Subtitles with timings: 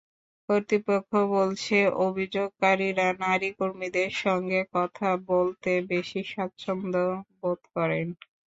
[0.49, 6.99] কর্তৃপক্ষ বলছে, অভিযোগকারীরা নারী কর্মীদের সঙ্গে কথা বলতে বেশি স্বাচ্ছন্দ্য
[7.37, 8.07] বোধ করেন।